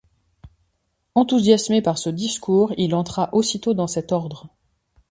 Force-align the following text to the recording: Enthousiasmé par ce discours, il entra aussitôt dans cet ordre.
Enthousiasmé 1.13 1.83
par 1.83 1.99
ce 1.99 2.09
discours, 2.09 2.73
il 2.79 2.95
entra 2.95 3.29
aussitôt 3.33 3.75
dans 3.75 3.85
cet 3.85 4.11
ordre. 4.11 4.49